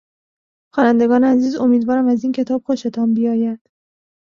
خوانندگان 0.73 1.23
عزیز 1.23 1.55
امیدوارم 1.55 2.07
از 2.07 2.23
این 2.23 2.31
کتاب 2.33 2.63
خوشتان 2.63 3.13
بیاید. 3.13 3.59